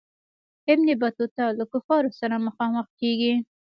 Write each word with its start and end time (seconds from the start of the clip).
ابن 0.71 0.87
بطوطه 1.01 1.45
له 1.57 1.65
کفارو 1.73 2.09
سره 2.19 2.35
مخامخ 2.47 2.85
کیږي. 3.01 3.33